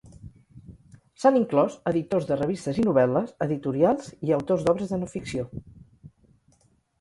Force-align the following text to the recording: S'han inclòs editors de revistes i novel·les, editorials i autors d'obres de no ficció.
S'han 1.23 1.35
inclòs 1.39 1.75
editors 1.91 2.25
de 2.29 2.37
revistes 2.39 2.79
i 2.85 2.85
novel·les, 2.87 3.35
editorials 3.47 4.09
i 4.29 4.35
autors 4.39 4.65
d'obres 4.71 4.95
de 4.95 5.01
no 5.03 5.11
ficció. 5.13 5.47